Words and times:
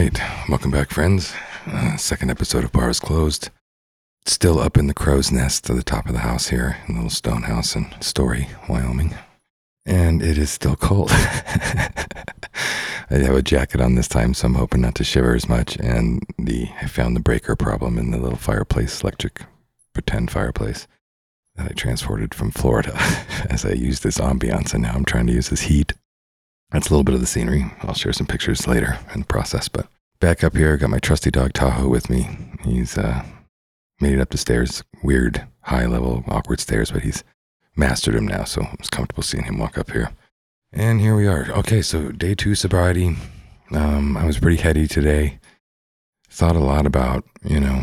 right. 0.00 0.20
Welcome 0.48 0.70
back, 0.70 0.90
friends. 0.90 1.34
Uh, 1.66 1.94
second 1.98 2.30
episode 2.30 2.64
of 2.64 2.72
Bars 2.72 2.98
Closed. 2.98 3.50
Still 4.24 4.58
up 4.58 4.78
in 4.78 4.86
the 4.86 4.94
crow's 4.94 5.30
nest 5.30 5.66
to 5.66 5.74
the 5.74 5.82
top 5.82 6.06
of 6.06 6.14
the 6.14 6.20
house 6.20 6.48
here 6.48 6.78
in 6.88 6.94
the 6.94 7.00
little 7.00 7.10
stone 7.10 7.42
house 7.42 7.76
in 7.76 7.86
Story, 8.00 8.48
Wyoming. 8.66 9.14
And 9.84 10.22
it 10.22 10.38
is 10.38 10.48
still 10.48 10.74
cold. 10.74 11.10
I 11.12 12.06
have 13.10 13.34
a 13.34 13.42
jacket 13.42 13.82
on 13.82 13.94
this 13.94 14.08
time, 14.08 14.32
so 14.32 14.46
I'm 14.46 14.54
hoping 14.54 14.80
not 14.80 14.94
to 14.94 15.04
shiver 15.04 15.34
as 15.34 15.50
much. 15.50 15.76
And 15.76 16.22
the 16.38 16.70
I 16.80 16.86
found 16.86 17.14
the 17.14 17.20
breaker 17.20 17.54
problem 17.54 17.98
in 17.98 18.10
the 18.10 18.18
little 18.18 18.38
fireplace, 18.38 19.02
electric 19.02 19.42
pretend 19.92 20.30
fireplace 20.30 20.88
that 21.56 21.70
I 21.70 21.74
transported 21.74 22.32
from 22.32 22.52
Florida 22.52 22.94
as 23.50 23.66
I 23.66 23.72
used 23.72 24.02
this 24.02 24.16
ambiance, 24.16 24.72
and 24.72 24.82
now 24.82 24.92
I'm 24.94 25.04
trying 25.04 25.26
to 25.26 25.34
use 25.34 25.50
this 25.50 25.62
heat 25.62 25.92
that's 26.70 26.88
a 26.88 26.90
little 26.90 27.04
bit 27.04 27.14
of 27.14 27.20
the 27.20 27.26
scenery. 27.26 27.66
I'll 27.82 27.94
share 27.94 28.12
some 28.12 28.26
pictures 28.26 28.66
later 28.68 28.98
in 29.12 29.20
the 29.20 29.26
process. 29.26 29.68
But 29.68 29.88
back 30.20 30.44
up 30.44 30.54
here, 30.54 30.76
got 30.76 30.90
my 30.90 30.98
trusty 30.98 31.30
dog 31.30 31.52
Tahoe 31.54 31.88
with 31.88 32.10
me. 32.10 32.28
He's 32.62 32.96
uh, 32.96 33.24
made 34.00 34.14
it 34.14 34.20
up 34.20 34.30
the 34.30 34.38
stairs, 34.38 34.84
weird, 35.02 35.46
high 35.62 35.86
level, 35.86 36.22
awkward 36.28 36.60
stairs, 36.60 36.90
but 36.90 37.02
he's 37.02 37.24
mastered 37.74 38.14
him 38.14 38.28
now. 38.28 38.44
So 38.44 38.66
it's 38.78 38.90
comfortable 38.90 39.22
seeing 39.22 39.44
him 39.44 39.58
walk 39.58 39.78
up 39.78 39.90
here. 39.90 40.12
And 40.72 41.00
here 41.00 41.16
we 41.16 41.26
are. 41.26 41.50
Okay, 41.50 41.82
so 41.82 42.12
day 42.12 42.34
two 42.34 42.54
sobriety. 42.54 43.16
Um, 43.72 44.16
I 44.16 44.26
was 44.26 44.38
pretty 44.38 44.60
heady 44.60 44.86
today. 44.86 45.40
Thought 46.28 46.56
a 46.56 46.60
lot 46.60 46.86
about, 46.86 47.24
you 47.42 47.58
know, 47.58 47.82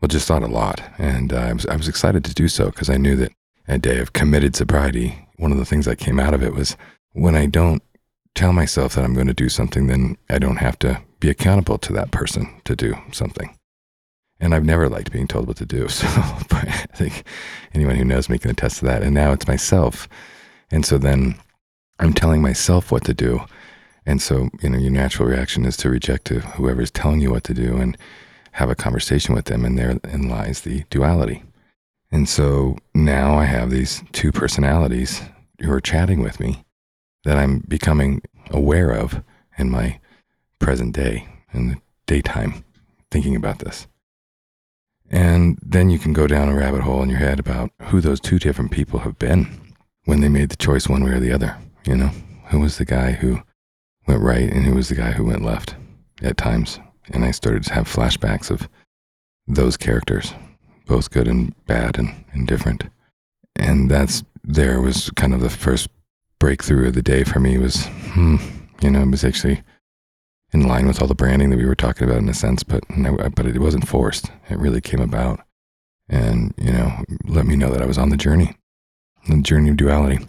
well, 0.00 0.08
just 0.08 0.26
thought 0.26 0.42
a 0.42 0.48
lot. 0.48 0.82
And 0.98 1.32
uh, 1.32 1.36
I, 1.36 1.52
was, 1.52 1.66
I 1.66 1.76
was 1.76 1.88
excited 1.88 2.24
to 2.24 2.34
do 2.34 2.48
so 2.48 2.66
because 2.66 2.90
I 2.90 2.96
knew 2.96 3.14
that 3.16 3.32
a 3.68 3.78
day 3.78 3.98
of 3.98 4.12
committed 4.12 4.56
sobriety, 4.56 5.28
one 5.36 5.52
of 5.52 5.58
the 5.58 5.64
things 5.64 5.84
that 5.84 5.98
came 5.98 6.18
out 6.18 6.34
of 6.34 6.42
it 6.42 6.54
was 6.54 6.76
when 7.12 7.36
I 7.36 7.46
don't 7.46 7.82
tell 8.34 8.52
myself 8.52 8.94
that 8.94 9.04
I'm 9.04 9.14
going 9.14 9.26
to 9.26 9.34
do 9.34 9.48
something, 9.48 9.86
then 9.86 10.16
I 10.28 10.38
don't 10.38 10.56
have 10.56 10.78
to 10.80 11.02
be 11.20 11.30
accountable 11.30 11.78
to 11.78 11.92
that 11.92 12.10
person 12.10 12.60
to 12.64 12.74
do 12.74 12.96
something. 13.12 13.56
And 14.40 14.54
I've 14.54 14.64
never 14.64 14.88
liked 14.88 15.12
being 15.12 15.28
told 15.28 15.46
what 15.46 15.56
to 15.58 15.66
do. 15.66 15.88
So 15.88 16.06
I 16.50 16.86
think 16.94 17.24
anyone 17.74 17.96
who 17.96 18.04
knows 18.04 18.28
me 18.28 18.38
can 18.38 18.50
attest 18.50 18.78
to 18.78 18.84
that. 18.86 19.02
And 19.02 19.14
now 19.14 19.32
it's 19.32 19.46
myself. 19.46 20.08
And 20.70 20.84
so 20.84 20.98
then 20.98 21.36
I'm 21.98 22.12
telling 22.12 22.42
myself 22.42 22.90
what 22.90 23.04
to 23.04 23.14
do. 23.14 23.42
And 24.04 24.20
so, 24.20 24.50
you 24.60 24.70
know, 24.70 24.78
your 24.78 24.90
natural 24.90 25.28
reaction 25.28 25.64
is 25.64 25.76
to 25.78 25.90
reject 25.90 26.24
to 26.26 26.40
whoever's 26.40 26.90
telling 26.90 27.20
you 27.20 27.30
what 27.30 27.44
to 27.44 27.54
do 27.54 27.76
and 27.76 27.96
have 28.52 28.68
a 28.68 28.74
conversation 28.74 29.34
with 29.34 29.44
them. 29.44 29.64
And 29.64 29.78
therein 29.78 30.28
lies 30.28 30.62
the 30.62 30.84
duality. 30.90 31.42
And 32.10 32.28
so 32.28 32.76
now 32.94 33.38
I 33.38 33.44
have 33.44 33.70
these 33.70 34.02
two 34.12 34.32
personalities 34.32 35.22
who 35.60 35.70
are 35.70 35.80
chatting 35.80 36.20
with 36.20 36.40
me 36.40 36.64
that 37.24 37.38
I'm 37.38 37.60
becoming 37.60 38.22
aware 38.50 38.90
of 38.90 39.22
in 39.58 39.70
my 39.70 40.00
present 40.58 40.94
day, 40.94 41.28
in 41.52 41.68
the 41.68 41.76
daytime, 42.06 42.64
thinking 43.10 43.36
about 43.36 43.58
this. 43.60 43.86
And 45.10 45.58
then 45.62 45.90
you 45.90 45.98
can 45.98 46.12
go 46.12 46.26
down 46.26 46.48
a 46.48 46.56
rabbit 46.56 46.80
hole 46.80 47.02
in 47.02 47.10
your 47.10 47.18
head 47.18 47.38
about 47.38 47.70
who 47.82 48.00
those 48.00 48.20
two 48.20 48.38
different 48.38 48.70
people 48.70 49.00
have 49.00 49.18
been 49.18 49.46
when 50.04 50.20
they 50.20 50.28
made 50.28 50.48
the 50.48 50.56
choice 50.56 50.88
one 50.88 51.04
way 51.04 51.12
or 51.12 51.20
the 51.20 51.32
other. 51.32 51.56
You 51.86 51.96
know, 51.96 52.10
who 52.46 52.60
was 52.60 52.78
the 52.78 52.84
guy 52.84 53.12
who 53.12 53.42
went 54.06 54.22
right 54.22 54.50
and 54.50 54.64
who 54.64 54.74
was 54.74 54.88
the 54.88 54.94
guy 54.94 55.12
who 55.12 55.24
went 55.24 55.44
left 55.44 55.74
at 56.22 56.36
times. 56.36 56.80
And 57.10 57.24
I 57.24 57.30
started 57.30 57.64
to 57.64 57.74
have 57.74 57.86
flashbacks 57.86 58.50
of 58.50 58.68
those 59.46 59.76
characters, 59.76 60.32
both 60.86 61.10
good 61.10 61.28
and 61.28 61.54
bad 61.66 61.98
and 61.98 62.24
indifferent. 62.32 62.84
And 63.56 63.90
that's 63.90 64.22
there 64.44 64.80
was 64.80 65.10
kind 65.10 65.34
of 65.34 65.40
the 65.40 65.50
first 65.50 65.88
breakthrough 66.42 66.88
of 66.88 66.94
the 66.94 67.02
day 67.02 67.22
for 67.22 67.38
me 67.38 67.56
was, 67.56 67.86
hmm, 68.14 68.34
you 68.80 68.90
know, 68.90 69.00
it 69.00 69.10
was 69.12 69.22
actually 69.22 69.62
in 70.52 70.66
line 70.66 70.88
with 70.88 71.00
all 71.00 71.06
the 71.06 71.14
branding 71.14 71.50
that 71.50 71.56
we 71.56 71.64
were 71.64 71.76
talking 71.76 72.02
about 72.04 72.18
in 72.18 72.28
a 72.28 72.34
sense, 72.34 72.64
but 72.64 72.82
but 73.36 73.46
it 73.46 73.60
wasn't 73.60 73.86
forced. 73.86 74.26
It 74.50 74.58
really 74.58 74.80
came 74.80 75.00
about, 75.00 75.38
and 76.08 76.52
you 76.58 76.72
know, 76.72 77.04
let 77.26 77.46
me 77.46 77.54
know 77.54 77.70
that 77.70 77.80
I 77.80 77.86
was 77.86 77.96
on 77.96 78.08
the 78.08 78.16
journey, 78.16 78.56
the 79.28 79.40
journey 79.40 79.70
of 79.70 79.76
duality, 79.76 80.26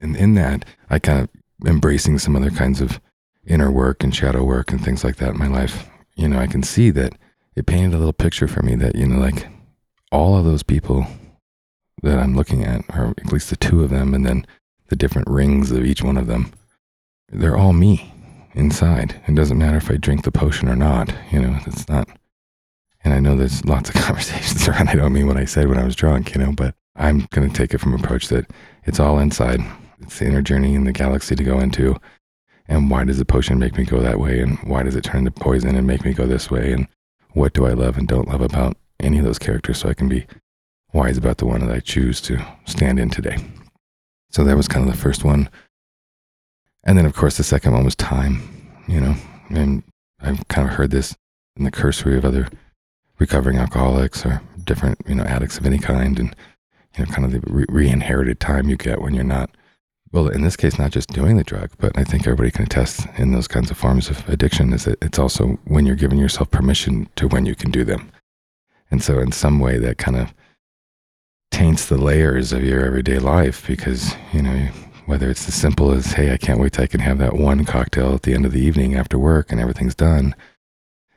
and 0.00 0.14
in 0.16 0.36
that, 0.36 0.64
I 0.90 1.00
kind 1.00 1.22
of 1.22 1.68
embracing 1.68 2.20
some 2.20 2.36
other 2.36 2.52
kinds 2.52 2.80
of 2.80 3.00
inner 3.44 3.72
work 3.72 4.04
and 4.04 4.14
shadow 4.14 4.44
work 4.44 4.70
and 4.70 4.80
things 4.80 5.02
like 5.02 5.16
that 5.16 5.30
in 5.30 5.38
my 5.38 5.48
life. 5.48 5.88
You 6.14 6.28
know, 6.28 6.38
I 6.38 6.46
can 6.46 6.62
see 6.62 6.90
that 6.90 7.14
it 7.56 7.66
painted 7.66 7.94
a 7.94 7.98
little 7.98 8.12
picture 8.12 8.46
for 8.46 8.62
me 8.62 8.76
that 8.76 8.94
you 8.94 9.08
know, 9.08 9.18
like 9.18 9.48
all 10.12 10.38
of 10.38 10.44
those 10.44 10.62
people 10.62 11.04
that 12.04 12.20
I'm 12.20 12.36
looking 12.36 12.62
at, 12.62 12.84
or 12.90 13.12
at 13.18 13.32
least 13.32 13.50
the 13.50 13.56
two 13.56 13.82
of 13.82 13.90
them, 13.90 14.14
and 14.14 14.24
then 14.24 14.46
the 14.88 14.96
different 14.96 15.28
rings 15.28 15.70
of 15.70 15.84
each 15.84 16.02
one 16.02 16.16
of 16.16 16.26
them, 16.26 16.52
they're 17.30 17.56
all 17.56 17.72
me 17.72 18.12
inside. 18.54 19.20
It 19.26 19.34
doesn't 19.34 19.58
matter 19.58 19.76
if 19.76 19.90
I 19.90 19.96
drink 19.96 20.24
the 20.24 20.32
potion 20.32 20.68
or 20.68 20.76
not. 20.76 21.14
You 21.30 21.40
know, 21.40 21.58
it's 21.66 21.88
not. 21.88 22.08
And 23.04 23.14
I 23.14 23.20
know 23.20 23.36
there's 23.36 23.64
lots 23.64 23.90
of 23.90 23.94
conversations 24.02 24.66
around. 24.66 24.88
I 24.88 24.94
don't 24.94 25.12
mean 25.12 25.26
what 25.26 25.36
I 25.36 25.44
said 25.44 25.68
when 25.68 25.78
I 25.78 25.84
was 25.84 25.96
drunk, 25.96 26.34
you 26.34 26.40
know, 26.40 26.52
but 26.52 26.74
I'm 26.96 27.28
going 27.30 27.48
to 27.48 27.54
take 27.54 27.72
it 27.72 27.78
from 27.78 27.94
approach 27.94 28.28
that 28.28 28.50
it's 28.84 28.98
all 28.98 29.18
inside. 29.18 29.60
It's 30.00 30.18
the 30.18 30.26
inner 30.26 30.42
journey 30.42 30.74
in 30.74 30.84
the 30.84 30.92
galaxy 30.92 31.36
to 31.36 31.44
go 31.44 31.60
into. 31.60 31.96
And 32.66 32.90
why 32.90 33.04
does 33.04 33.18
the 33.18 33.24
potion 33.24 33.58
make 33.58 33.78
me 33.78 33.84
go 33.84 34.00
that 34.00 34.20
way? 34.20 34.40
And 34.40 34.58
why 34.60 34.82
does 34.82 34.96
it 34.96 35.04
turn 35.04 35.26
into 35.26 35.30
poison 35.30 35.74
and 35.74 35.86
make 35.86 36.04
me 36.04 36.12
go 36.12 36.26
this 36.26 36.50
way? 36.50 36.72
And 36.72 36.86
what 37.32 37.54
do 37.54 37.66
I 37.66 37.72
love 37.72 37.96
and 37.96 38.06
don't 38.06 38.28
love 38.28 38.40
about 38.40 38.76
any 39.00 39.18
of 39.18 39.24
those 39.24 39.38
characters 39.38 39.78
so 39.78 39.88
I 39.88 39.94
can 39.94 40.08
be 40.08 40.26
wise 40.92 41.16
about 41.16 41.38
the 41.38 41.46
one 41.46 41.60
that 41.60 41.74
I 41.74 41.80
choose 41.80 42.20
to 42.22 42.44
stand 42.66 42.98
in 42.98 43.10
today? 43.10 43.36
So 44.30 44.44
that 44.44 44.56
was 44.56 44.68
kind 44.68 44.86
of 44.86 44.92
the 44.92 45.00
first 45.00 45.24
one. 45.24 45.48
And 46.84 46.96
then, 46.96 47.06
of 47.06 47.14
course, 47.14 47.36
the 47.36 47.44
second 47.44 47.72
one 47.72 47.84
was 47.84 47.96
time, 47.96 48.42
you 48.86 49.00
know, 49.00 49.14
and 49.50 49.82
I've 50.20 50.46
kind 50.48 50.68
of 50.68 50.74
heard 50.74 50.90
this 50.90 51.16
in 51.56 51.64
the 51.64 51.70
cursory 51.70 52.16
of 52.16 52.24
other 52.24 52.48
recovering 53.18 53.58
alcoholics 53.58 54.24
or 54.24 54.40
different, 54.64 54.98
you 55.06 55.14
know, 55.14 55.24
addicts 55.24 55.58
of 55.58 55.66
any 55.66 55.78
kind. 55.78 56.18
And, 56.18 56.36
you 56.96 57.04
know, 57.04 57.10
kind 57.10 57.24
of 57.24 57.32
the 57.32 57.66
re 57.68 57.88
inherited 57.88 58.40
time 58.40 58.68
you 58.68 58.76
get 58.76 59.00
when 59.00 59.14
you're 59.14 59.24
not, 59.24 59.50
well, 60.12 60.28
in 60.28 60.42
this 60.42 60.56
case, 60.56 60.78
not 60.78 60.90
just 60.90 61.10
doing 61.10 61.36
the 61.36 61.44
drug, 61.44 61.70
but 61.78 61.96
I 61.96 62.04
think 62.04 62.26
everybody 62.26 62.50
can 62.50 62.64
attest 62.64 63.06
in 63.16 63.32
those 63.32 63.48
kinds 63.48 63.70
of 63.70 63.76
forms 63.76 64.08
of 64.08 64.26
addiction 64.28 64.72
is 64.72 64.84
that 64.84 65.02
it's 65.02 65.18
also 65.18 65.58
when 65.64 65.84
you're 65.86 65.96
giving 65.96 66.18
yourself 66.18 66.50
permission 66.50 67.08
to 67.16 67.28
when 67.28 67.44
you 67.44 67.54
can 67.54 67.70
do 67.70 67.84
them. 67.84 68.10
And 68.90 69.02
so, 69.02 69.18
in 69.18 69.32
some 69.32 69.60
way, 69.60 69.78
that 69.78 69.98
kind 69.98 70.16
of 70.16 70.32
taints 71.78 71.88
the 71.88 72.02
layers 72.02 72.52
of 72.52 72.64
your 72.64 72.84
everyday 72.84 73.18
life 73.18 73.66
because, 73.66 74.12
you 74.32 74.42
know, 74.42 74.68
whether 75.06 75.30
it's 75.30 75.46
as 75.46 75.54
simple 75.54 75.92
as, 75.92 76.06
hey, 76.12 76.32
I 76.32 76.36
can't 76.36 76.58
wait 76.58 76.72
till 76.72 76.84
I 76.84 76.88
can 76.88 77.00
have 77.00 77.18
that 77.18 77.34
one 77.34 77.64
cocktail 77.64 78.14
at 78.14 78.22
the 78.22 78.34
end 78.34 78.44
of 78.44 78.52
the 78.52 78.60
evening 78.60 78.96
after 78.96 79.16
work 79.16 79.52
and 79.52 79.60
everything's 79.60 79.94
done. 79.94 80.34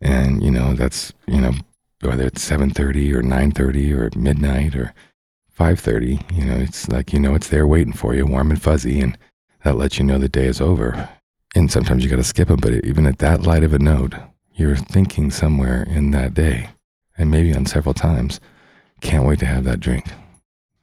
And, 0.00 0.42
you 0.42 0.50
know, 0.50 0.74
that's, 0.74 1.12
you 1.26 1.40
know, 1.40 1.52
whether 2.02 2.26
it's 2.26 2.46
7.30 2.46 3.14
or 3.14 3.22
9.30 3.22 3.92
or 3.96 4.18
midnight 4.18 4.76
or 4.76 4.92
5.30, 5.58 6.36
you 6.36 6.44
know, 6.44 6.56
it's 6.56 6.86
like, 6.88 7.14
you 7.14 7.20
know, 7.20 7.34
it's 7.34 7.48
there 7.48 7.66
waiting 7.66 7.94
for 7.94 8.14
you, 8.14 8.26
warm 8.26 8.50
and 8.50 8.60
fuzzy. 8.60 9.00
And 9.00 9.16
that 9.64 9.78
lets 9.78 9.98
you 9.98 10.04
know 10.04 10.18
the 10.18 10.28
day 10.28 10.46
is 10.46 10.60
over. 10.60 11.08
And 11.54 11.70
sometimes 11.70 12.04
you 12.04 12.10
got 12.10 12.16
to 12.16 12.24
skip 12.24 12.48
them. 12.48 12.60
But 12.60 12.84
even 12.84 13.06
at 13.06 13.20
that 13.20 13.42
light 13.46 13.64
of 13.64 13.72
a 13.72 13.78
note, 13.78 14.14
you're 14.54 14.76
thinking 14.76 15.30
somewhere 15.30 15.84
in 15.84 16.10
that 16.10 16.34
day 16.34 16.68
and 17.16 17.30
maybe 17.30 17.54
on 17.54 17.64
several 17.64 17.94
times, 17.94 18.38
can't 19.00 19.26
wait 19.26 19.38
to 19.38 19.46
have 19.46 19.64
that 19.64 19.80
drink. 19.80 20.06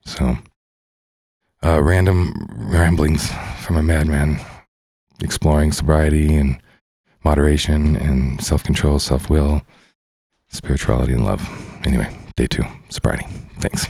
So, 0.09 0.35
uh, 1.63 1.83
random 1.83 2.33
ramblings 2.57 3.31
from 3.61 3.77
a 3.77 3.83
madman 3.83 4.39
exploring 5.21 5.71
sobriety 5.71 6.35
and 6.35 6.59
moderation 7.23 7.95
and 7.95 8.43
self 8.43 8.63
control, 8.63 8.97
self 8.97 9.29
will, 9.29 9.61
spirituality, 10.47 11.13
and 11.13 11.25
love. 11.25 11.47
Anyway, 11.85 12.09
day 12.35 12.47
two, 12.47 12.63
sobriety. 12.89 13.27
Thanks. 13.59 13.85